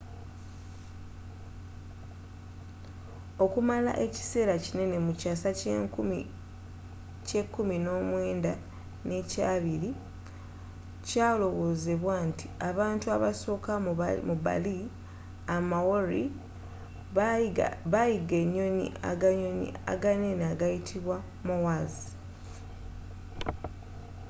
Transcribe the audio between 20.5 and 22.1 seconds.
agayitibwa moas